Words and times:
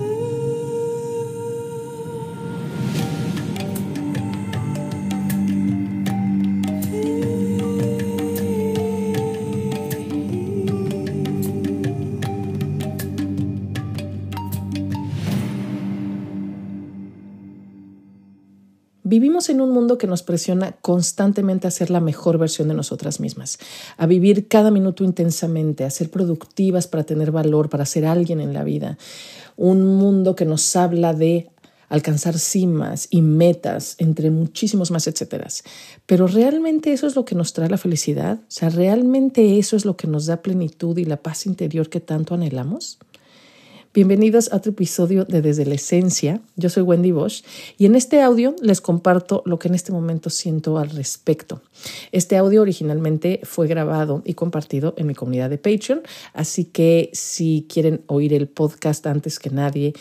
Ooh. 0.00 0.21
Vivimos 19.12 19.50
en 19.50 19.60
un 19.60 19.72
mundo 19.72 19.98
que 19.98 20.06
nos 20.06 20.22
presiona 20.22 20.72
constantemente 20.80 21.68
a 21.68 21.70
ser 21.70 21.90
la 21.90 22.00
mejor 22.00 22.38
versión 22.38 22.68
de 22.68 22.72
nosotras 22.72 23.20
mismas, 23.20 23.58
a 23.98 24.06
vivir 24.06 24.48
cada 24.48 24.70
minuto 24.70 25.04
intensamente, 25.04 25.84
a 25.84 25.90
ser 25.90 26.08
productivas 26.08 26.86
para 26.88 27.04
tener 27.04 27.30
valor, 27.30 27.68
para 27.68 27.84
ser 27.84 28.06
alguien 28.06 28.40
en 28.40 28.54
la 28.54 28.64
vida. 28.64 28.96
Un 29.58 29.84
mundo 29.98 30.34
que 30.34 30.46
nos 30.46 30.76
habla 30.76 31.12
de 31.12 31.50
alcanzar 31.90 32.38
cimas 32.38 33.06
y 33.10 33.20
metas, 33.20 33.96
entre 33.98 34.30
muchísimos 34.30 34.90
más 34.90 35.06
etcéteras. 35.06 35.62
Pero 36.06 36.26
realmente 36.26 36.94
eso 36.94 37.06
es 37.06 37.14
lo 37.14 37.26
que 37.26 37.34
nos 37.34 37.52
trae 37.52 37.68
la 37.68 37.76
felicidad, 37.76 38.38
o 38.40 38.50
sea, 38.50 38.70
realmente 38.70 39.58
eso 39.58 39.76
es 39.76 39.84
lo 39.84 39.94
que 39.94 40.06
nos 40.06 40.24
da 40.24 40.40
plenitud 40.40 40.96
y 40.96 41.04
la 41.04 41.18
paz 41.18 41.44
interior 41.44 41.90
que 41.90 42.00
tanto 42.00 42.32
anhelamos. 42.32 42.98
Bienvenidos 43.94 44.50
a 44.50 44.56
otro 44.56 44.72
episodio 44.72 45.26
de 45.26 45.42
Desde 45.42 45.66
la 45.66 45.74
Esencia. 45.74 46.40
Yo 46.56 46.70
soy 46.70 46.82
Wendy 46.82 47.10
Bosch 47.10 47.44
y 47.76 47.84
en 47.84 47.94
este 47.94 48.22
audio 48.22 48.56
les 48.62 48.80
comparto 48.80 49.42
lo 49.44 49.58
que 49.58 49.68
en 49.68 49.74
este 49.74 49.92
momento 49.92 50.30
siento 50.30 50.78
al 50.78 50.88
respecto. 50.88 51.60
Este 52.10 52.38
audio 52.38 52.62
originalmente 52.62 53.40
fue 53.44 53.66
grabado 53.66 54.22
y 54.24 54.32
compartido 54.32 54.94
en 54.96 55.08
mi 55.08 55.14
comunidad 55.14 55.50
de 55.50 55.58
Patreon, 55.58 56.00
así 56.32 56.64
que 56.64 57.10
si 57.12 57.66
quieren 57.68 58.02
oír 58.06 58.32
el 58.32 58.48
podcast 58.48 59.06
antes 59.06 59.38
que 59.38 59.50
nadie 59.50 59.92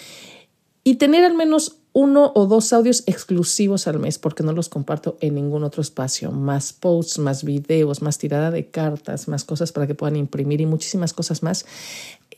y 0.85 0.95
tener 0.95 1.25
al 1.25 1.35
menos 1.35 1.81
uno 1.93 2.31
o 2.35 2.45
dos 2.45 2.71
audios 2.71 3.03
exclusivos 3.05 3.85
al 3.87 3.99
mes 3.99 4.17
porque 4.17 4.43
no 4.43 4.53
los 4.53 4.69
comparto 4.69 5.17
en 5.19 5.35
ningún 5.35 5.63
otro 5.63 5.81
espacio. 5.81 6.31
Más 6.31 6.71
posts, 6.71 7.19
más 7.19 7.43
videos, 7.43 8.01
más 8.01 8.17
tirada 8.17 8.49
de 8.49 8.69
cartas, 8.69 9.27
más 9.27 9.43
cosas 9.43 9.73
para 9.73 9.87
que 9.87 9.95
puedan 9.95 10.15
imprimir 10.15 10.61
y 10.61 10.65
muchísimas 10.65 11.11
cosas 11.11 11.43
más. 11.43 11.65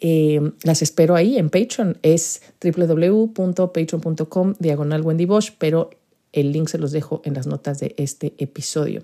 Eh, 0.06 0.52
las 0.64 0.82
espero 0.82 1.16
ahí 1.16 1.38
en 1.38 1.50
Patreon. 1.50 1.98
Es 2.04 2.42
www.patreon.com 2.62 4.54
diagonal 4.60 5.02
Wendy 5.02 5.26
Bosch, 5.26 5.54
pero 5.58 5.92
el 6.34 6.52
link 6.52 6.68
se 6.68 6.78
los 6.78 6.92
dejo 6.92 7.22
en 7.24 7.34
las 7.36 7.48
notas 7.48 7.80
de 7.80 7.96
este 7.98 8.34
episodio. 8.38 9.04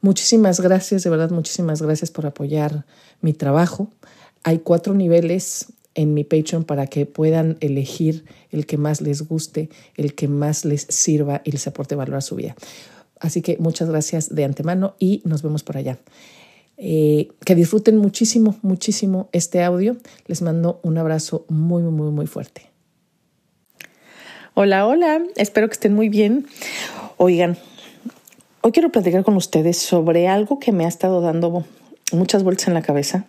Muchísimas 0.00 0.60
gracias, 0.60 1.04
de 1.04 1.10
verdad, 1.10 1.30
muchísimas 1.30 1.82
gracias 1.82 2.10
por 2.10 2.24
apoyar 2.24 2.86
mi 3.20 3.34
trabajo. 3.34 3.90
Hay 4.42 4.60
cuatro 4.60 4.94
niveles 4.94 5.66
en 5.94 6.14
mi 6.14 6.24
Patreon 6.24 6.64
para 6.64 6.86
que 6.86 7.04
puedan 7.04 7.58
elegir 7.60 8.24
el 8.50 8.64
que 8.64 8.78
más 8.78 9.02
les 9.02 9.22
guste, 9.22 9.68
el 9.96 10.14
que 10.14 10.28
más 10.28 10.64
les 10.64 10.86
sirva 10.88 11.42
y 11.44 11.52
les 11.52 11.66
aporte 11.66 11.94
valor 11.94 12.16
a 12.16 12.20
su 12.22 12.36
vida. 12.36 12.56
Así 13.20 13.42
que 13.42 13.58
muchas 13.58 13.90
gracias 13.90 14.34
de 14.34 14.44
antemano 14.44 14.94
y 14.98 15.20
nos 15.24 15.42
vemos 15.42 15.62
por 15.62 15.76
allá. 15.76 15.98
Eh, 16.78 17.28
que 17.44 17.54
disfruten 17.54 17.96
muchísimo, 17.96 18.56
muchísimo 18.62 19.28
este 19.32 19.62
audio. 19.62 19.96
Les 20.26 20.42
mando 20.42 20.80
un 20.82 20.98
abrazo 20.98 21.46
muy, 21.48 21.82
muy, 21.82 22.10
muy 22.10 22.26
fuerte. 22.26 22.70
Hola, 24.54 24.86
hola, 24.86 25.22
espero 25.36 25.68
que 25.68 25.74
estén 25.74 25.94
muy 25.94 26.08
bien. 26.08 26.46
Oigan, 27.18 27.58
hoy 28.62 28.72
quiero 28.72 28.90
platicar 28.90 29.24
con 29.24 29.36
ustedes 29.36 29.76
sobre 29.76 30.28
algo 30.28 30.58
que 30.58 30.72
me 30.72 30.84
ha 30.84 30.88
estado 30.88 31.20
dando 31.20 31.64
muchas 32.12 32.42
vueltas 32.42 32.68
en 32.68 32.74
la 32.74 32.82
cabeza 32.82 33.26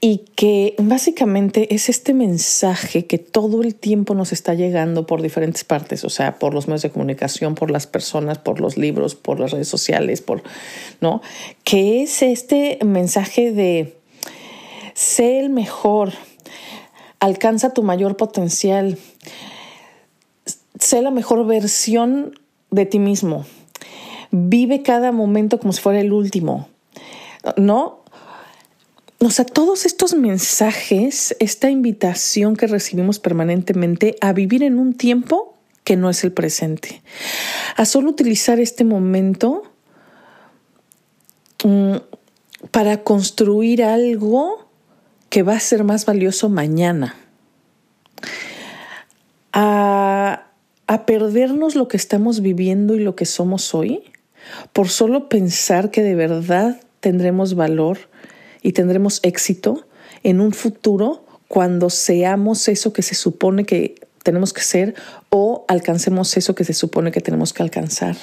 y 0.00 0.26
que 0.36 0.76
básicamente 0.78 1.74
es 1.74 1.88
este 1.88 2.14
mensaje 2.14 3.06
que 3.06 3.18
todo 3.18 3.62
el 3.62 3.74
tiempo 3.74 4.14
nos 4.14 4.32
está 4.32 4.54
llegando 4.54 5.06
por 5.06 5.22
diferentes 5.22 5.64
partes, 5.64 6.04
o 6.04 6.10
sea, 6.10 6.38
por 6.38 6.54
los 6.54 6.68
medios 6.68 6.82
de 6.82 6.90
comunicación, 6.90 7.56
por 7.56 7.70
las 7.70 7.88
personas, 7.88 8.38
por 8.38 8.60
los 8.60 8.76
libros, 8.76 9.16
por 9.16 9.40
las 9.40 9.50
redes 9.50 9.66
sociales, 9.66 10.20
por, 10.20 10.42
¿no? 11.00 11.20
Que 11.64 12.02
es 12.02 12.22
este 12.22 12.78
mensaje 12.84 13.50
de 13.52 13.96
sé 14.94 15.40
el 15.40 15.50
mejor, 15.50 16.12
alcanza 17.18 17.74
tu 17.74 17.82
mayor 17.82 18.16
potencial, 18.16 18.98
sé 20.78 21.02
la 21.02 21.10
mejor 21.10 21.44
versión 21.44 22.38
de 22.70 22.86
ti 22.86 23.00
mismo, 23.00 23.46
vive 24.30 24.82
cada 24.82 25.10
momento 25.10 25.58
como 25.58 25.72
si 25.72 25.80
fuera 25.80 26.00
el 26.00 26.12
último, 26.12 26.68
¿no? 27.56 27.97
O 29.20 29.30
sea, 29.30 29.44
todos 29.44 29.84
estos 29.84 30.14
mensajes, 30.14 31.34
esta 31.40 31.70
invitación 31.70 32.54
que 32.54 32.68
recibimos 32.68 33.18
permanentemente 33.18 34.16
a 34.20 34.32
vivir 34.32 34.62
en 34.62 34.78
un 34.78 34.94
tiempo 34.94 35.56
que 35.82 35.96
no 35.96 36.08
es 36.08 36.22
el 36.22 36.32
presente, 36.32 37.02
a 37.76 37.84
solo 37.84 38.10
utilizar 38.10 38.60
este 38.60 38.84
momento 38.84 39.62
mm, 41.64 41.96
para 42.70 43.02
construir 43.02 43.82
algo 43.82 44.68
que 45.30 45.42
va 45.42 45.54
a 45.54 45.60
ser 45.60 45.82
más 45.82 46.06
valioso 46.06 46.48
mañana, 46.48 47.16
a, 49.52 50.46
a 50.86 51.06
perdernos 51.06 51.74
lo 51.74 51.88
que 51.88 51.96
estamos 51.96 52.40
viviendo 52.40 52.94
y 52.94 53.00
lo 53.00 53.16
que 53.16 53.24
somos 53.24 53.74
hoy 53.74 54.04
por 54.72 54.88
solo 54.88 55.28
pensar 55.28 55.90
que 55.90 56.02
de 56.02 56.14
verdad 56.14 56.80
tendremos 57.00 57.54
valor 57.54 57.98
y 58.62 58.72
tendremos 58.72 59.20
éxito 59.22 59.86
en 60.22 60.40
un 60.40 60.52
futuro 60.52 61.24
cuando 61.48 61.90
seamos 61.90 62.68
eso 62.68 62.92
que 62.92 63.02
se 63.02 63.14
supone 63.14 63.64
que 63.64 63.94
tenemos 64.22 64.52
que 64.52 64.60
ser 64.60 64.94
o 65.30 65.64
alcancemos 65.68 66.36
eso 66.36 66.54
que 66.54 66.64
se 66.64 66.74
supone 66.74 67.12
que 67.12 67.20
tenemos 67.20 67.52
que 67.52 67.62
alcanzar. 67.62 68.16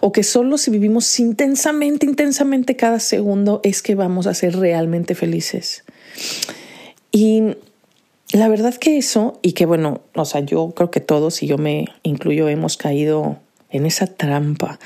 O 0.00 0.12
que 0.12 0.22
solo 0.22 0.56
si 0.56 0.70
vivimos 0.70 1.20
intensamente, 1.20 2.06
intensamente 2.06 2.76
cada 2.76 3.00
segundo 3.00 3.60
es 3.62 3.82
que 3.82 3.94
vamos 3.94 4.26
a 4.26 4.34
ser 4.34 4.56
realmente 4.56 5.14
felices. 5.14 5.84
Y 7.12 7.56
la 8.32 8.48
verdad 8.48 8.74
que 8.74 8.98
eso, 8.98 9.38
y 9.42 9.52
que 9.52 9.66
bueno, 9.66 10.00
o 10.14 10.24
sea, 10.24 10.40
yo 10.40 10.72
creo 10.74 10.90
que 10.90 11.00
todos, 11.00 11.42
y 11.42 11.46
yo 11.46 11.58
me 11.58 11.86
incluyo, 12.02 12.48
hemos 12.48 12.76
caído 12.76 13.38
en 13.70 13.86
esa 13.86 14.06
trampa, 14.06 14.78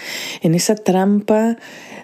en 0.42 0.54
esa 0.54 0.74
trampa 0.74 1.56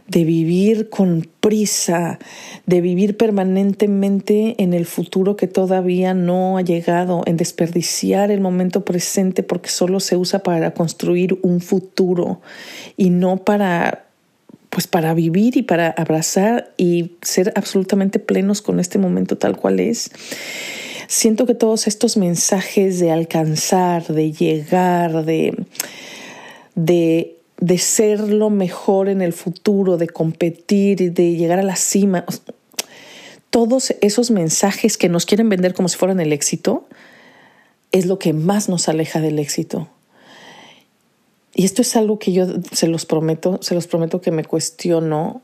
de 0.08 0.24
vivir 0.24 0.88
con 0.88 1.28
prisa, 1.40 2.18
de 2.66 2.80
vivir 2.80 3.16
permanentemente 3.16 4.54
en 4.62 4.72
el 4.72 4.86
futuro 4.86 5.36
que 5.36 5.48
todavía 5.48 6.14
no 6.14 6.58
ha 6.58 6.62
llegado, 6.62 7.22
en 7.26 7.36
desperdiciar 7.36 8.30
el 8.30 8.40
momento 8.40 8.84
presente 8.84 9.42
porque 9.42 9.68
solo 9.68 10.00
se 10.00 10.16
usa 10.16 10.40
para 10.40 10.72
construir 10.72 11.38
un 11.42 11.60
futuro 11.60 12.40
y 12.96 13.10
no 13.10 13.38
para 13.38 14.02
pues 14.70 14.86
para 14.86 15.14
vivir 15.14 15.56
y 15.56 15.62
para 15.62 15.88
abrazar 15.88 16.74
y 16.76 17.12
ser 17.22 17.50
absolutamente 17.56 18.18
plenos 18.18 18.60
con 18.60 18.78
este 18.78 18.98
momento 18.98 19.38
tal 19.38 19.56
cual 19.56 19.80
es. 19.80 20.10
Siento 21.08 21.46
que 21.46 21.54
todos 21.54 21.86
estos 21.86 22.18
mensajes 22.18 23.00
de 23.00 23.10
alcanzar, 23.10 24.06
de 24.06 24.32
llegar, 24.32 25.24
de 25.24 25.54
de 26.76 27.36
de 27.58 27.78
ser 27.78 28.20
lo 28.20 28.50
mejor 28.50 29.08
en 29.08 29.22
el 29.22 29.32
futuro, 29.32 29.96
de 29.96 30.08
competir, 30.08 31.12
de 31.12 31.36
llegar 31.36 31.58
a 31.58 31.62
la 31.62 31.76
cima. 31.76 32.24
Todos 33.50 33.94
esos 34.02 34.30
mensajes 34.30 34.98
que 34.98 35.08
nos 35.08 35.24
quieren 35.24 35.48
vender 35.48 35.72
como 35.72 35.88
si 35.88 35.96
fueran 35.96 36.20
el 36.20 36.32
éxito 36.32 36.86
es 37.92 38.06
lo 38.06 38.18
que 38.18 38.32
más 38.32 38.68
nos 38.68 38.88
aleja 38.88 39.20
del 39.20 39.38
éxito. 39.38 39.88
Y 41.54 41.64
esto 41.64 41.80
es 41.80 41.96
algo 41.96 42.18
que 42.18 42.32
yo 42.32 42.46
se 42.72 42.88
los 42.88 43.06
prometo, 43.06 43.58
se 43.62 43.74
los 43.74 43.86
prometo 43.86 44.20
que 44.20 44.30
me 44.30 44.44
cuestiono 44.44 45.40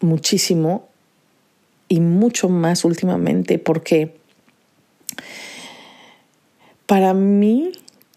muchísimo 0.00 0.88
y 1.88 2.00
mucho 2.00 2.48
más 2.48 2.84
últimamente 2.84 3.60
porque 3.60 4.16
para 6.86 7.14
mí 7.14 7.70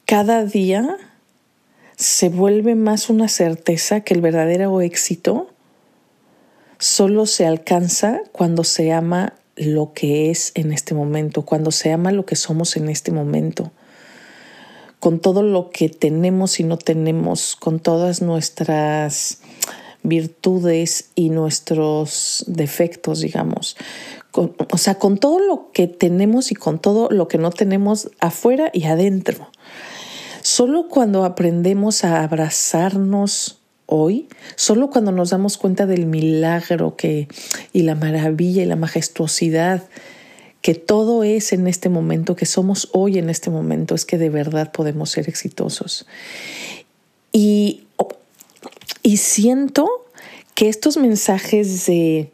cada 0.05 0.45
día 0.45 0.97
se 1.97 2.29
vuelve 2.29 2.75
más 2.75 3.09
una 3.09 3.27
certeza 3.27 4.01
que 4.01 4.13
el 4.13 4.21
verdadero 4.21 4.81
éxito 4.81 5.49
solo 6.77 7.25
se 7.25 7.45
alcanza 7.45 8.21
cuando 8.31 8.63
se 8.63 8.91
ama 8.91 9.33
lo 9.55 9.93
que 9.93 10.29
es 10.29 10.51
en 10.55 10.73
este 10.73 10.93
momento, 10.93 11.43
cuando 11.43 11.71
se 11.71 11.91
ama 11.93 12.11
lo 12.11 12.25
que 12.25 12.35
somos 12.35 12.75
en 12.75 12.89
este 12.89 13.11
momento, 13.11 13.71
con 14.99 15.19
todo 15.19 15.41
lo 15.43 15.69
que 15.69 15.87
tenemos 15.87 16.59
y 16.59 16.63
no 16.63 16.77
tenemos, 16.77 17.55
con 17.55 17.79
todas 17.79 18.21
nuestras 18.21 19.39
virtudes 20.03 21.11
y 21.15 21.29
nuestros 21.29 22.43
defectos, 22.47 23.21
digamos. 23.21 23.77
o 24.33 24.77
sea, 24.77 24.95
con 24.95 25.17
todo 25.17 25.39
lo 25.39 25.71
que 25.71 25.87
tenemos 25.87 26.51
y 26.51 26.55
con 26.55 26.79
todo 26.79 27.09
lo 27.09 27.29
que 27.29 27.37
no 27.37 27.51
tenemos 27.51 28.11
afuera 28.19 28.69
y 28.73 28.83
adentro. 28.83 29.49
Solo 30.45 30.89
cuando 30.89 31.25
aprendemos 31.25 32.03
a 32.03 32.21
abrazarnos 32.21 33.57
hoy, 33.87 34.27
solo 34.55 34.91
cuando 34.91 35.11
nos 35.11 35.31
damos 35.31 35.57
cuenta 35.57 35.87
del 35.87 36.05
milagro 36.05 36.95
que 36.95 37.27
y 37.73 37.81
la 37.81 37.95
maravilla 37.95 38.61
y 38.61 38.67
la 38.67 38.75
majestuosidad 38.75 39.89
que 40.61 40.75
todo 40.75 41.23
es 41.23 41.51
en 41.51 41.65
este 41.65 41.89
momento, 41.89 42.35
que 42.35 42.45
somos 42.45 42.89
hoy 42.93 43.17
en 43.17 43.31
este 43.31 43.49
momento, 43.49 43.95
es 43.95 44.05
que 44.05 44.19
de 44.19 44.29
verdad 44.29 44.71
podemos 44.71 45.09
ser 45.09 45.27
exitosos. 45.27 46.05
Y, 47.31 47.87
y 49.01 49.17
siento 49.17 49.89
que 50.53 50.69
estos 50.69 50.97
mensajes 50.97 51.87
de 51.87 52.29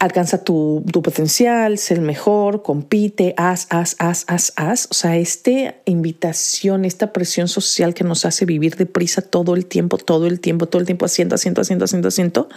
alcanza 0.00 0.42
tu, 0.42 0.82
potencial, 1.04 1.76
ser 1.76 1.98
el 1.98 2.04
mejor, 2.04 2.62
compite, 2.62 3.34
haz, 3.36 3.66
haz, 3.68 3.96
haz, 3.98 4.24
haz, 4.28 4.52
haz. 4.56 4.88
O 4.90 4.94
sea, 4.94 5.18
esta 5.18 5.74
invitación, 5.84 6.86
esta 6.86 7.12
presión 7.12 7.48
social 7.48 7.92
que 7.92 8.02
nos 8.02 8.24
hace 8.24 8.46
vivir 8.46 8.76
deprisa 8.76 9.20
todo 9.20 9.54
el 9.54 9.66
tiempo, 9.66 9.98
todo 9.98 10.26
el 10.26 10.40
tiempo, 10.40 10.66
todo 10.66 10.80
el 10.80 10.86
tiempo, 10.86 11.04
haciendo, 11.04 11.34
haciendo, 11.34 11.60
haciendo, 11.60 11.84
haciendo, 11.84 12.08
haciendo, 12.08 12.48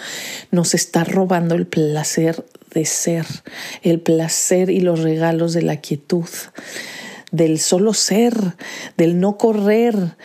nos 0.51 0.73
está 0.73 1.03
robando 1.03 1.55
el 1.55 1.67
placer 1.67 2.45
de 2.73 2.85
ser, 2.85 3.25
el 3.81 3.99
placer 3.99 4.69
y 4.69 4.79
los 4.79 5.01
regalos 5.01 5.51
de 5.51 5.63
la 5.63 5.81
quietud 5.81 6.25
del 7.33 7.59
solo 7.59 7.95
ser, 7.95 8.35
del 8.95 9.19
no 9.19 9.37
correr, 9.37 10.15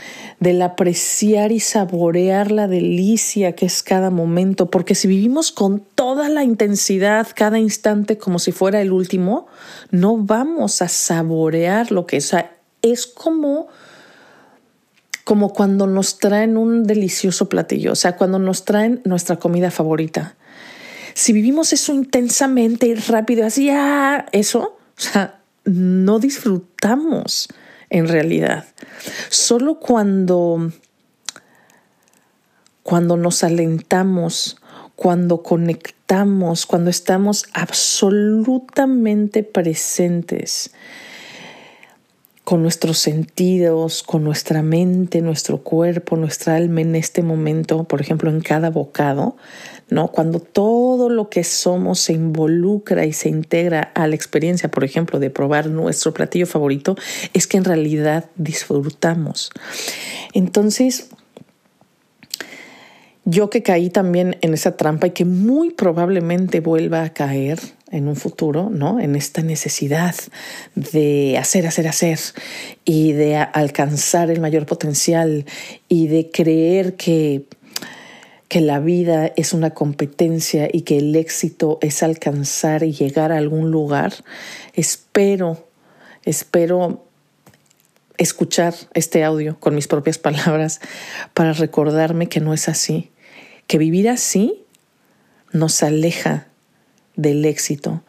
del 0.40 0.60
apreciar 0.60 1.52
y 1.52 1.58
saborear 1.58 2.52
la 2.52 2.68
delicia 2.68 3.52
que 3.52 3.64
es 3.64 3.82
cada 3.82 4.10
momento, 4.10 4.70
porque 4.70 4.94
si 4.94 5.08
vivimos 5.08 5.50
con 5.50 5.80
toda 5.80 6.28
la 6.28 6.44
intensidad 6.44 7.26
cada 7.34 7.58
instante 7.58 8.18
como 8.18 8.38
si 8.38 8.52
fuera 8.52 8.82
el 8.82 8.92
último, 8.92 9.46
no 9.90 10.18
vamos 10.18 10.82
a 10.82 10.88
saborear 10.88 11.90
lo 11.90 12.06
que 12.06 12.18
es. 12.18 12.32
es 12.82 13.06
como 13.06 13.68
como 15.24 15.52
cuando 15.52 15.86
nos 15.86 16.18
traen 16.18 16.56
un 16.56 16.84
delicioso 16.84 17.50
platillo, 17.50 17.92
o 17.92 17.96
sea, 17.96 18.16
cuando 18.16 18.38
nos 18.38 18.64
traen 18.64 19.02
nuestra 19.04 19.36
comida 19.36 19.70
favorita. 19.70 20.36
Si 21.12 21.34
vivimos 21.34 21.74
eso 21.74 21.92
intensamente, 21.92 22.94
rápido, 23.08 23.44
así, 23.44 23.68
ah, 23.70 24.24
eso, 24.32 24.78
o 24.96 25.00
sea, 25.00 25.37
no 25.68 26.18
disfrutamos 26.18 27.48
en 27.90 28.08
realidad. 28.08 28.66
Solo 29.28 29.78
cuando, 29.80 30.72
cuando 32.82 33.16
nos 33.16 33.44
alentamos, 33.44 34.58
cuando 34.96 35.42
conectamos, 35.42 36.66
cuando 36.66 36.90
estamos 36.90 37.46
absolutamente 37.52 39.42
presentes 39.42 40.72
con 42.48 42.62
nuestros 42.62 42.96
sentidos, 42.96 44.02
con 44.02 44.24
nuestra 44.24 44.62
mente, 44.62 45.20
nuestro 45.20 45.58
cuerpo, 45.58 46.16
nuestra 46.16 46.56
alma 46.56 46.80
en 46.80 46.94
este 46.94 47.22
momento, 47.22 47.84
por 47.84 48.00
ejemplo, 48.00 48.30
en 48.30 48.40
cada 48.40 48.70
bocado, 48.70 49.36
¿no? 49.90 50.08
Cuando 50.08 50.40
todo 50.40 51.10
lo 51.10 51.28
que 51.28 51.44
somos 51.44 52.00
se 52.00 52.14
involucra 52.14 53.04
y 53.04 53.12
se 53.12 53.28
integra 53.28 53.92
a 53.94 54.06
la 54.06 54.14
experiencia, 54.14 54.70
por 54.70 54.82
ejemplo, 54.82 55.18
de 55.18 55.28
probar 55.28 55.66
nuestro 55.66 56.14
platillo 56.14 56.46
favorito, 56.46 56.96
es 57.34 57.46
que 57.46 57.58
en 57.58 57.64
realidad 57.64 58.30
disfrutamos. 58.36 59.50
Entonces, 60.32 61.10
yo 63.30 63.50
que 63.50 63.62
caí 63.62 63.90
también 63.90 64.38
en 64.40 64.54
esa 64.54 64.76
trampa 64.76 65.08
y 65.08 65.10
que 65.10 65.26
muy 65.26 65.70
probablemente 65.70 66.60
vuelva 66.60 67.02
a 67.02 67.12
caer 67.12 67.60
en 67.90 68.08
un 68.08 68.16
futuro, 68.16 68.70
¿no? 68.70 69.00
En 69.00 69.16
esta 69.16 69.42
necesidad 69.42 70.14
de 70.74 71.36
hacer, 71.38 71.66
hacer, 71.66 71.88
hacer 71.88 72.18
y 72.86 73.12
de 73.12 73.36
alcanzar 73.36 74.30
el 74.30 74.40
mayor 74.40 74.64
potencial 74.64 75.44
y 75.88 76.06
de 76.06 76.30
creer 76.30 76.94
que 76.96 77.44
que 78.48 78.62
la 78.62 78.80
vida 78.80 79.30
es 79.36 79.52
una 79.52 79.70
competencia 79.70 80.70
y 80.72 80.80
que 80.80 80.96
el 80.96 81.14
éxito 81.14 81.78
es 81.82 82.02
alcanzar 82.02 82.82
y 82.82 82.92
llegar 82.92 83.30
a 83.30 83.36
algún 83.36 83.70
lugar, 83.70 84.14
espero, 84.72 85.68
espero 86.24 87.04
escuchar 88.16 88.74
este 88.94 89.22
audio 89.22 89.60
con 89.60 89.74
mis 89.74 89.86
propias 89.86 90.16
palabras 90.16 90.80
para 91.34 91.52
recordarme 91.52 92.30
que 92.30 92.40
no 92.40 92.54
es 92.54 92.70
así, 92.70 93.10
que 93.68 93.78
vivir 93.78 94.08
así 94.08 94.64
nos 95.52 95.84
aleja 95.84 96.48
del 97.14 97.44
éxito, 97.44 98.02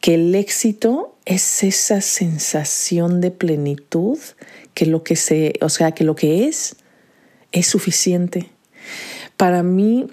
que 0.00 0.14
el 0.14 0.34
éxito 0.34 1.14
es 1.26 1.62
esa 1.62 2.00
sensación 2.00 3.20
de 3.20 3.30
plenitud 3.30 4.18
que 4.74 4.86
lo 4.86 5.02
que 5.02 5.16
se, 5.16 5.54
o 5.60 5.68
sea, 5.68 5.92
que 5.92 6.04
lo 6.04 6.14
que 6.14 6.46
es 6.46 6.76
es 7.50 7.66
suficiente. 7.66 8.48
Para 9.36 9.62
mí 9.62 10.06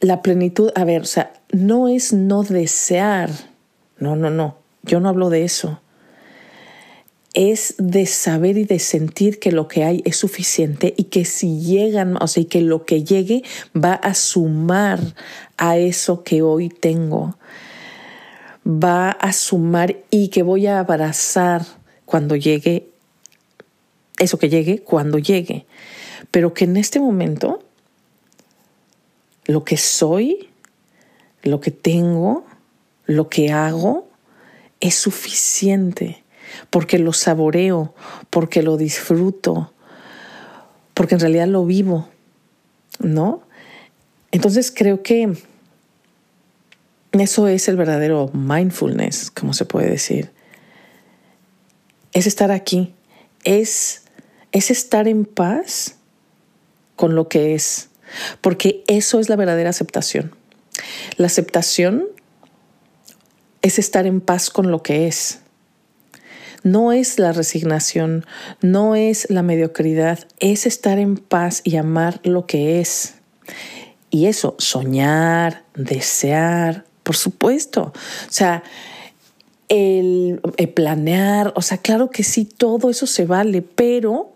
la 0.00 0.22
plenitud, 0.22 0.72
a 0.74 0.84
ver, 0.84 1.02
o 1.02 1.06
sea, 1.06 1.34
no 1.52 1.88
es 1.88 2.14
no 2.14 2.42
desear, 2.42 3.30
no, 3.98 4.16
no, 4.16 4.30
no, 4.30 4.56
yo 4.82 5.00
no 5.00 5.10
hablo 5.10 5.28
de 5.28 5.44
eso. 5.44 5.81
Es 7.34 7.74
de 7.78 8.04
saber 8.06 8.58
y 8.58 8.64
de 8.64 8.78
sentir 8.78 9.38
que 9.38 9.52
lo 9.52 9.66
que 9.66 9.84
hay 9.84 10.02
es 10.04 10.16
suficiente 10.16 10.92
y 10.96 11.04
que 11.04 11.24
si 11.24 11.60
llegan, 11.60 12.22
o 12.22 12.26
sea, 12.26 12.42
y 12.42 12.46
que 12.46 12.60
lo 12.60 12.84
que 12.84 13.04
llegue 13.04 13.42
va 13.74 13.94
a 13.94 14.14
sumar 14.14 15.00
a 15.56 15.78
eso 15.78 16.24
que 16.24 16.42
hoy 16.42 16.68
tengo. 16.68 17.38
Va 18.66 19.10
a 19.10 19.32
sumar 19.32 19.96
y 20.10 20.28
que 20.28 20.42
voy 20.42 20.66
a 20.66 20.78
abrazar 20.78 21.64
cuando 22.04 22.36
llegue, 22.36 22.88
eso 24.18 24.38
que 24.38 24.50
llegue, 24.50 24.80
cuando 24.80 25.18
llegue. 25.18 25.64
Pero 26.30 26.52
que 26.52 26.64
en 26.64 26.76
este 26.76 27.00
momento 27.00 27.62
lo 29.46 29.64
que 29.64 29.76
soy, 29.78 30.50
lo 31.42 31.60
que 31.60 31.70
tengo, 31.70 32.44
lo 33.06 33.28
que 33.28 33.50
hago, 33.52 34.08
es 34.80 34.94
suficiente 34.96 36.21
porque 36.70 36.98
lo 36.98 37.12
saboreo, 37.12 37.94
porque 38.30 38.62
lo 38.62 38.76
disfruto, 38.76 39.72
porque 40.94 41.14
en 41.14 41.20
realidad 41.20 41.48
lo 41.48 41.64
vivo, 41.64 42.08
¿no? 42.98 43.42
Entonces 44.30 44.72
creo 44.74 45.02
que 45.02 45.36
eso 47.12 47.46
es 47.48 47.68
el 47.68 47.76
verdadero 47.76 48.30
mindfulness, 48.32 49.30
como 49.30 49.52
se 49.52 49.66
puede 49.66 49.90
decir. 49.90 50.30
Es 52.12 52.26
estar 52.26 52.50
aquí, 52.50 52.94
es, 53.44 54.04
es 54.52 54.70
estar 54.70 55.08
en 55.08 55.26
paz 55.26 55.96
con 56.96 57.14
lo 57.14 57.28
que 57.28 57.54
es, 57.54 57.90
porque 58.40 58.82
eso 58.86 59.20
es 59.20 59.28
la 59.28 59.36
verdadera 59.36 59.70
aceptación. 59.70 60.34
La 61.16 61.26
aceptación 61.26 62.06
es 63.60 63.78
estar 63.78 64.06
en 64.06 64.20
paz 64.20 64.48
con 64.48 64.70
lo 64.70 64.82
que 64.82 65.06
es. 65.06 65.41
No 66.62 66.92
es 66.92 67.18
la 67.18 67.32
resignación, 67.32 68.24
no 68.60 68.94
es 68.94 69.28
la 69.30 69.42
mediocridad, 69.42 70.20
es 70.38 70.66
estar 70.66 70.98
en 70.98 71.16
paz 71.16 71.60
y 71.64 71.76
amar 71.76 72.20
lo 72.22 72.46
que 72.46 72.80
es. 72.80 73.14
Y 74.10 74.26
eso, 74.26 74.54
soñar, 74.58 75.64
desear, 75.74 76.84
por 77.02 77.16
supuesto. 77.16 77.92
O 77.94 78.30
sea, 78.32 78.62
el, 79.68 80.40
el, 80.56 80.68
planear, 80.68 81.52
o 81.56 81.62
sea, 81.62 81.78
claro 81.78 82.10
que 82.10 82.22
sí, 82.22 82.44
todo 82.44 82.90
eso 82.90 83.06
se 83.06 83.24
vale, 83.24 83.62
pero 83.62 84.34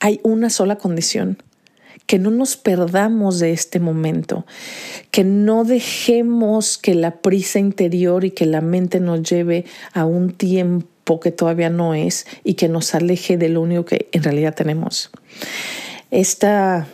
hay 0.00 0.20
una 0.22 0.50
sola 0.50 0.76
condición 0.76 1.38
que 2.06 2.18
no 2.18 2.30
nos 2.30 2.56
perdamos 2.56 3.40
de 3.40 3.52
este 3.52 3.80
momento, 3.80 4.46
que 5.10 5.24
no 5.24 5.64
dejemos 5.64 6.78
que 6.78 6.94
la 6.94 7.20
prisa 7.20 7.58
interior 7.58 8.24
y 8.24 8.30
que 8.30 8.46
la 8.46 8.60
mente 8.60 9.00
nos 9.00 9.22
lleve 9.28 9.64
a 9.92 10.04
un 10.04 10.32
tiempo 10.32 10.86
que 11.20 11.30
todavía 11.30 11.70
no 11.70 11.94
es 11.94 12.26
y 12.44 12.54
que 12.54 12.68
nos 12.68 12.94
aleje 12.94 13.36
de 13.36 13.48
lo 13.48 13.62
único 13.62 13.84
que 13.84 14.08
en 14.12 14.22
realidad 14.22 14.54
tenemos. 14.54 15.10
Esta 16.10 16.86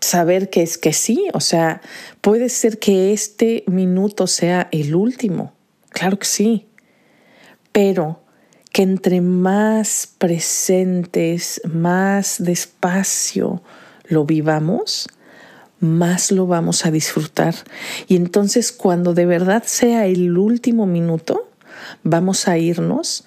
saber 0.00 0.50
que 0.50 0.62
es 0.62 0.78
que 0.78 0.92
sí, 0.92 1.28
o 1.34 1.40
sea, 1.40 1.82
puede 2.20 2.48
ser 2.48 2.78
que 2.78 3.12
este 3.12 3.64
minuto 3.66 4.26
sea 4.26 4.68
el 4.72 4.94
último, 4.94 5.52
claro 5.90 6.18
que 6.18 6.26
sí, 6.26 6.66
pero 7.72 8.22
que 8.72 8.82
entre 8.82 9.20
más 9.20 10.08
presentes, 10.18 11.60
más 11.70 12.42
despacio 12.42 13.62
lo 14.04 14.24
vivamos, 14.24 15.08
más 15.80 16.30
lo 16.30 16.46
vamos 16.46 16.86
a 16.86 16.90
disfrutar. 16.90 17.54
Y 18.06 18.16
entonces 18.16 18.72
cuando 18.72 19.12
de 19.14 19.26
verdad 19.26 19.64
sea 19.66 20.06
el 20.06 20.36
último 20.36 20.86
minuto, 20.86 21.49
vamos 22.02 22.48
a 22.48 22.58
irnos 22.58 23.24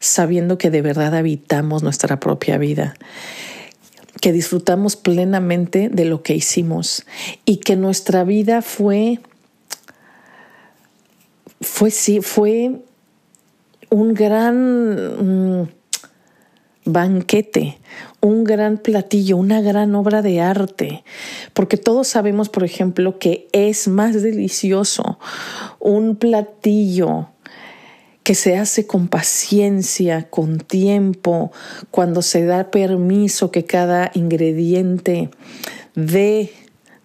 sabiendo 0.00 0.58
que 0.58 0.70
de 0.70 0.82
verdad 0.82 1.14
habitamos 1.14 1.82
nuestra 1.82 2.18
propia 2.18 2.56
vida, 2.56 2.94
que 4.20 4.32
disfrutamos 4.32 4.96
plenamente 4.96 5.90
de 5.90 6.04
lo 6.06 6.22
que 6.22 6.34
hicimos 6.34 7.04
y 7.44 7.58
que 7.58 7.76
nuestra 7.76 8.24
vida 8.24 8.62
fue, 8.62 9.20
fue 11.60 11.90
sí, 11.90 12.20
fue 12.22 12.80
un 13.90 14.14
gran 14.14 15.62
mm, 15.62 15.68
banquete, 16.92 17.78
un 18.20 18.44
gran 18.44 18.78
platillo, 18.78 19.36
una 19.36 19.60
gran 19.60 19.94
obra 19.94 20.22
de 20.22 20.40
arte, 20.40 21.04
porque 21.54 21.76
todos 21.76 22.08
sabemos, 22.08 22.48
por 22.48 22.64
ejemplo, 22.64 23.18
que 23.18 23.48
es 23.52 23.88
más 23.88 24.22
delicioso 24.22 25.18
un 25.78 26.16
platillo 26.16 27.28
que 28.22 28.34
se 28.34 28.56
hace 28.56 28.86
con 28.86 29.08
paciencia, 29.08 30.28
con 30.28 30.58
tiempo, 30.58 31.52
cuando 31.90 32.22
se 32.22 32.44
da 32.44 32.70
permiso 32.70 33.50
que 33.50 33.64
cada 33.64 34.10
ingrediente 34.14 35.30
dé 35.94 36.52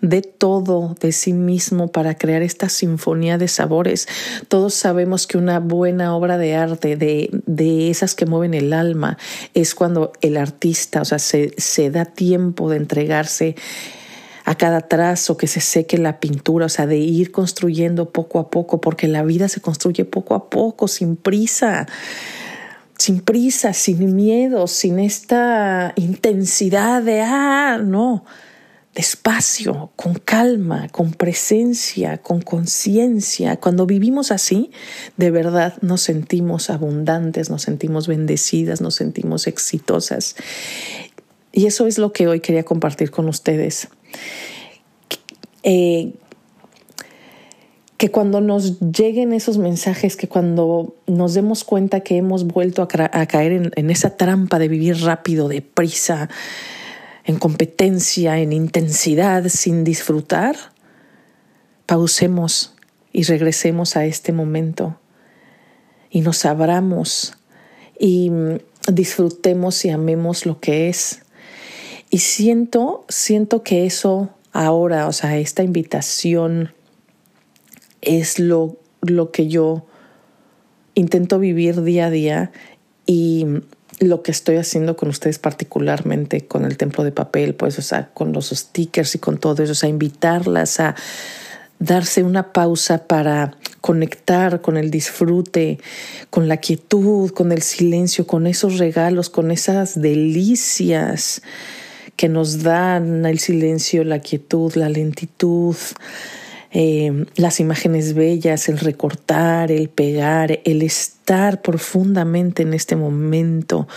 de 0.02 0.22
todo 0.22 0.96
de 1.00 1.12
sí 1.12 1.34
mismo 1.34 1.88
para 1.88 2.16
crear 2.16 2.42
esta 2.42 2.70
sinfonía 2.70 3.38
de 3.38 3.48
sabores. 3.48 4.08
Todos 4.48 4.74
sabemos 4.74 5.25
que 5.28 5.38
una 5.38 5.60
buena 5.60 6.16
obra 6.16 6.38
de 6.38 6.56
arte, 6.56 6.96
de, 6.96 7.30
de 7.46 7.90
esas 7.90 8.16
que 8.16 8.25
mueven 8.25 8.54
el 8.54 8.74
alma, 8.74 9.18
es 9.54 9.74
cuando 9.74 10.12
el 10.22 10.38
artista, 10.38 11.02
o 11.02 11.06
sea, 11.06 11.20
se, 11.20 11.54
se 11.58 11.90
da 11.90 12.06
tiempo 12.06 12.70
de 12.70 12.78
entregarse 12.78 13.56
a 14.44 14.56
cada 14.56 14.82
trazo, 14.82 15.38
que 15.38 15.48
se 15.48 15.60
seque 15.60 15.98
la 15.98 16.20
pintura, 16.20 16.68
o 16.68 16.70
sea, 16.70 16.86
de 16.86 16.98
ir 16.98 17.32
construyendo 17.32 18.12
poco 18.12 18.38
a 18.38 18.52
poco, 18.52 18.80
porque 18.80 19.08
la 19.08 19.24
vida 19.24 19.48
se 19.50 19.60
construye 19.60 20.06
poco 20.06 20.36
a 20.36 20.50
poco, 20.50 20.88
sin 20.88 21.16
prisa 21.16 21.88
sin 22.98 23.20
prisa, 23.20 23.74
sin 23.74 24.16
miedo, 24.16 24.68
sin 24.68 25.00
esta 25.00 25.94
intensidad 25.98 27.04
de, 27.04 27.22
ah, 27.22 27.78
no, 27.84 28.24
despacio, 28.96 29.92
con 29.98 30.16
calma, 30.16 30.88
con 30.90 31.12
presencia, 31.12 32.18
con 32.20 32.42
conciencia. 32.42 33.58
Cuando 33.58 33.86
vivimos 33.86 34.32
así, 34.32 34.72
de 35.18 35.32
verdad 35.32 35.75
nos 35.82 36.02
sentimos 36.02 36.70
abundantes, 36.70 37.50
nos 37.50 37.62
sentimos 37.62 38.08
bendecidas, 38.08 38.80
nos 38.80 38.96
sentimos 38.96 39.48
exitosas. 39.48 40.38
Y 41.52 41.68
eso 41.68 41.88
es 41.88 41.98
lo 41.98 42.14
que 42.14 42.28
hoy 42.28 42.40
quería 42.40 42.64
compartir 42.64 43.12
con 43.12 43.28
ustedes. 43.28 43.90
Eh, 45.64 46.14
que 47.98 48.12
cuando 48.12 48.40
nos 48.40 48.80
lleguen 48.80 49.34
esos 49.34 49.58
mensajes, 49.58 50.16
que 50.16 50.28
cuando 50.28 50.96
nos 51.06 51.34
demos 51.34 51.64
cuenta 51.64 52.00
que 52.02 52.18
hemos 52.18 52.46
vuelto 52.46 52.82
a, 52.82 52.88
caer 52.88 53.52
en, 53.52 53.72
en 53.75 53.90
esa 53.90 54.18
trampa 54.18 54.60
de 54.60 54.68
vivir 54.68 55.02
rápido, 55.02 55.48
deprisa, 55.48 56.30
en 57.25 57.39
competencia, 57.39 58.39
en 58.39 58.53
intensidad, 58.53 59.48
sin 59.50 59.84
disfrutar, 59.84 60.55
pausemos 61.86 62.75
y 63.12 63.24
regresemos 63.24 63.96
a 63.96 64.05
este 64.05 64.32
momento 64.32 65.00
y 66.10 66.22
nos 66.22 66.46
abramos 66.46 67.34
y 68.00 68.32
disfrutemos 68.91 69.84
y 69.86 69.89
amemos 69.89 70.46
lo 70.46 70.60
que 70.60 70.89
es. 70.89 71.24
Y 72.10 72.20
siento, 72.20 73.05
siento 73.10 73.63
que 73.63 73.86
eso 73.86 74.29
ahora, 74.51 75.08
o 75.08 75.13
sea, 75.13 75.38
esta 75.38 75.63
invitación 75.63 76.74
es 78.01 78.39
lo, 78.39 78.77
lo 79.01 79.32
que 79.32 79.48
yo 79.48 79.86
intento 80.94 81.39
vivir 81.39 81.82
día 81.82 82.05
a 82.05 82.10
día 82.10 82.51
y 83.05 83.46
lo 84.00 84.24
que 84.24 84.32
estoy 84.32 84.58
haciendo 84.58 84.96
con 84.98 85.10
ustedes 85.10 85.40
particularmente 85.40 86.46
con 86.48 86.66
el 86.66 86.78
templo 86.78 87.04
de 87.04 87.12
papel, 87.12 87.56
pues, 87.56 87.80
o 87.80 87.82
sea, 87.82 88.10
con 88.14 88.34
los 88.34 88.50
stickers 88.50 89.16
y 89.16 89.20
con 89.20 89.38
todo 89.38 89.64
eso, 89.64 89.72
o 89.72 89.75
sea, 89.75 89.90
invitarlas 89.90 90.80
a 90.80 90.96
darse 91.80 92.24
una 92.24 92.54
pausa 92.54 93.08
para 93.08 93.58
conectar 93.82 94.62
con 94.62 94.78
el 94.78 94.90
disfrute, 94.90 95.80
con 96.30 96.48
la 96.48 96.58
quietud, 96.58 97.32
con 97.32 97.52
el 97.52 97.62
silencio, 97.62 98.25
con 98.25 98.48
esos 98.48 98.78
regalos, 98.78 99.30
con 99.30 99.52
esas 99.52 100.02
delicias 100.02 101.42
que 102.16 102.30
nos 102.30 102.64
dan 102.64 103.25
el 103.25 103.40
silencio, 103.40 104.04
la 104.04 104.20
quietud, 104.20 104.74
la 104.75 104.90
lentitud, 104.90 105.75
eh, 106.77 107.25
las 107.38 107.62
imágenes 107.62 108.15
bellas, 108.15 108.67
el 108.67 108.79
recortar, 108.79 109.72
el 109.72 109.88
pegar, 109.88 110.60
el 110.65 110.82
estar 110.82 111.62
profundamente 111.62 112.63
en 112.63 112.74
este 112.74 112.98
momento, 112.98 113.88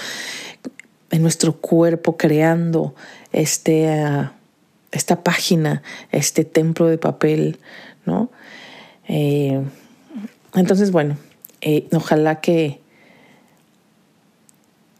en 1.11 1.23
nuestro 1.23 1.57
cuerpo, 1.57 2.17
creando 2.17 2.95
este, 3.33 3.91
ah, 3.91 4.33
esta 4.93 5.25
página, 5.25 5.83
este 6.13 6.45
templo 6.45 6.87
de 6.87 6.99
papel, 6.99 7.59
¿no? 8.07 8.31
Eh, 9.09 9.61
entonces, 10.55 10.93
bueno, 10.93 11.17
eh, 11.61 11.89
ojalá 11.93 12.41
que 12.41 12.79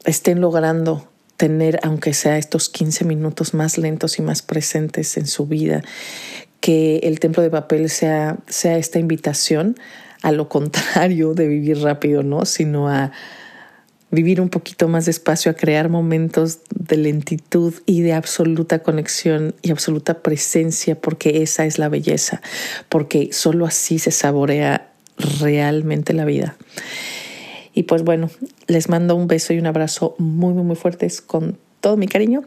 estén 0.05 0.41
logrando 0.41 1.09
tener, 1.37 1.79
aunque 1.85 2.13
sea 2.13 2.39
estos 2.39 2.71
15 2.71 3.05
minutos 3.05 3.55
más 3.55 3.79
lentos 3.79 4.19
y 4.19 4.23
más 4.23 4.43
presentes 4.43 5.17
en 5.17 5.29
su 5.29 5.47
vida, 5.47 5.85
que 6.61 6.99
el 6.99 7.21
templo 7.21 7.43
de 7.43 7.51
papel 7.51 7.89
sea, 7.91 8.39
sea 8.47 8.79
esta 8.79 8.99
invitación 8.99 9.77
a 10.23 10.33
lo 10.33 10.49
contrario 10.49 11.35
de 11.35 11.49
vivir 11.49 11.81
rápido, 11.81 12.23
¿no? 12.23 12.45
Sino 12.45 12.89
a 12.89 13.13
vivir 14.11 14.41
un 14.41 14.49
poquito 14.49 14.89
más 14.89 15.05
despacio, 15.05 15.51
a 15.51 15.55
crear 15.55 15.89
momentos 15.89 16.61
de 16.75 16.97
lentitud 16.97 17.75
y 17.85 18.01
de 18.01 18.15
absoluta 18.15 18.81
conexión 18.81 19.55
y 19.63 19.71
absoluta 19.71 20.23
presencia, 20.23 20.99
porque 20.99 21.43
esa 21.43 21.67
es 21.67 21.79
la 21.79 21.89
belleza, 21.89 22.41
porque 22.89 23.29
solo 23.33 23.67
así 23.67 23.99
se 23.99 24.11
saborea 24.11 24.91
realmente 25.41 26.15
la 26.15 26.25
vida. 26.25 26.57
Y 27.75 27.85
pues 27.85 28.03
bueno, 28.03 28.31
les 28.67 28.89
mando 28.89 29.15
un 29.15 29.29
beso 29.29 29.53
y 29.53 29.59
un 29.59 29.67
abrazo 29.67 30.15
muy, 30.19 30.55
muy, 30.55 30.65
muy 30.65 30.77
fuertes 30.77 31.21
con 31.21 31.59
todo 31.81 31.97
mi 31.97 32.09
cariño 32.09 32.43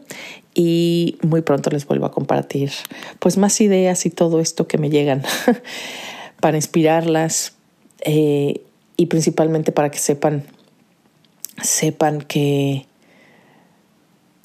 y 0.54 1.18
muy 1.22 1.42
pronto 1.42 1.70
les 1.70 1.86
vuelvo 1.86 2.06
a 2.06 2.12
compartir 2.12 2.70
pues 3.18 3.38
más 3.38 3.60
ideas 3.60 4.04
y 4.06 4.10
todo 4.10 4.40
esto 4.40 4.66
que 4.66 4.78
me 4.78 4.90
llegan 4.90 5.22
para 6.40 6.56
inspirarlas 6.56 7.54
eh, 8.00 8.60
y 8.96 9.06
principalmente 9.06 9.72
para 9.72 9.90
que 9.90 9.98
sepan 9.98 10.44
sepan 11.62 12.20
que 12.20 12.86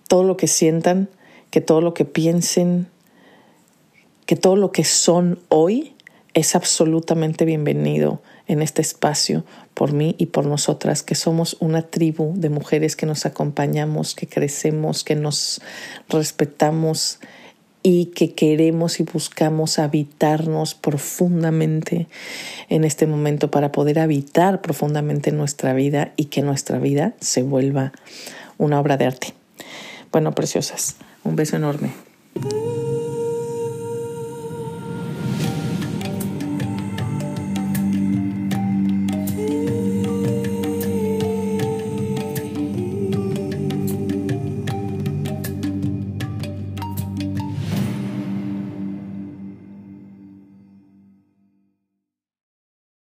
todo 0.07 0.23
lo 0.23 0.37
que 0.37 0.47
sientan 0.47 1.09
que 1.49 1.61
todo 1.61 1.81
lo 1.81 1.93
que 1.93 2.05
piensen 2.05 2.87
que 4.25 4.35
todo 4.35 4.55
lo 4.55 4.71
que 4.71 4.83
son 4.83 5.39
hoy 5.49 5.93
es 6.33 6.55
absolutamente 6.55 7.45
bienvenido 7.45 8.21
en 8.47 8.61
este 8.61 8.81
espacio 8.81 9.43
por 9.77 9.93
mí 9.93 10.15
y 10.17 10.25
por 10.25 10.47
nosotras, 10.47 11.03
que 11.03 11.13
somos 11.13 11.55
una 11.59 11.83
tribu 11.83 12.33
de 12.35 12.49
mujeres 12.49 12.95
que 12.95 13.05
nos 13.05 13.27
acompañamos, 13.27 14.15
que 14.15 14.25
crecemos, 14.25 15.03
que 15.03 15.13
nos 15.13 15.61
respetamos 16.09 17.19
y 17.83 18.07
que 18.07 18.33
queremos 18.33 18.99
y 18.99 19.03
buscamos 19.03 19.77
habitarnos 19.77 20.73
profundamente 20.73 22.07
en 22.69 22.85
este 22.85 23.05
momento 23.05 23.51
para 23.51 23.71
poder 23.71 23.99
habitar 23.99 24.61
profundamente 24.61 25.31
nuestra 25.31 25.75
vida 25.75 26.11
y 26.15 26.25
que 26.25 26.41
nuestra 26.41 26.79
vida 26.79 27.13
se 27.19 27.43
vuelva 27.43 27.91
una 28.57 28.79
obra 28.79 28.97
de 28.97 29.05
arte. 29.05 29.35
Bueno, 30.11 30.33
preciosas, 30.33 30.95
un 31.23 31.35
beso 31.35 31.55
enorme. 31.55 31.91